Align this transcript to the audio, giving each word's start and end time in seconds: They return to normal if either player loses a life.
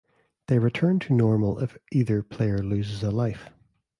They 0.47 0.57
return 0.57 0.97
to 1.01 1.13
normal 1.13 1.59
if 1.59 1.77
either 1.91 2.23
player 2.23 2.57
loses 2.57 3.03
a 3.03 3.11
life. 3.11 3.51